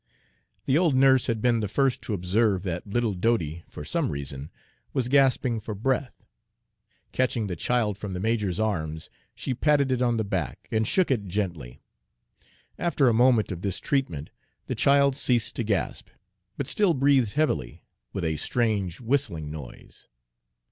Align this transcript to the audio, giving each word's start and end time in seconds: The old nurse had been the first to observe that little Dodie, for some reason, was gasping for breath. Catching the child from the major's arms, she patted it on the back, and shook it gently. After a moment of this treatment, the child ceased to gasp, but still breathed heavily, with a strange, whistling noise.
The 0.65 0.79
old 0.79 0.95
nurse 0.95 1.27
had 1.27 1.43
been 1.43 1.59
the 1.59 1.67
first 1.67 2.01
to 2.01 2.15
observe 2.15 2.63
that 2.63 2.87
little 2.87 3.13
Dodie, 3.13 3.63
for 3.69 3.85
some 3.85 4.09
reason, 4.09 4.49
was 4.93 5.07
gasping 5.07 5.59
for 5.59 5.75
breath. 5.75 6.25
Catching 7.11 7.45
the 7.45 7.55
child 7.55 7.99
from 7.99 8.13
the 8.13 8.19
major's 8.19 8.59
arms, 8.59 9.11
she 9.35 9.53
patted 9.53 9.91
it 9.91 10.01
on 10.01 10.17
the 10.17 10.23
back, 10.23 10.67
and 10.71 10.87
shook 10.87 11.11
it 11.11 11.27
gently. 11.27 11.83
After 12.79 13.09
a 13.09 13.13
moment 13.13 13.51
of 13.51 13.61
this 13.61 13.79
treatment, 13.79 14.31
the 14.65 14.73
child 14.73 15.15
ceased 15.15 15.55
to 15.57 15.63
gasp, 15.63 16.07
but 16.57 16.65
still 16.65 16.95
breathed 16.95 17.33
heavily, 17.33 17.83
with 18.11 18.23
a 18.23 18.37
strange, 18.37 18.99
whistling 18.99 19.51
noise. 19.51 20.07